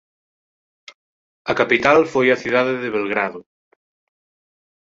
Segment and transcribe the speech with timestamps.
[1.51, 3.41] A capital foi a cidade de Belgrado.